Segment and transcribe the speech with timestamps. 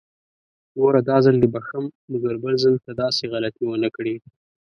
[0.79, 1.01] ګوره!
[1.09, 4.15] داځل دې بښم، مګر بل ځل ته داسې غلطي ونکړې!